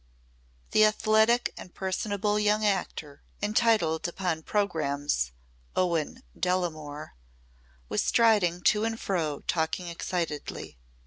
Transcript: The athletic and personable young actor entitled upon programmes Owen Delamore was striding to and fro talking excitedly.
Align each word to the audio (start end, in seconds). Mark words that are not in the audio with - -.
The 0.71 0.83
athletic 0.83 1.53
and 1.59 1.75
personable 1.75 2.39
young 2.39 2.65
actor 2.65 3.21
entitled 3.39 4.07
upon 4.07 4.41
programmes 4.41 5.31
Owen 5.75 6.23
Delamore 6.35 7.13
was 7.87 8.01
striding 8.01 8.61
to 8.63 8.83
and 8.83 8.99
fro 8.99 9.41
talking 9.45 9.89
excitedly. 9.89 10.79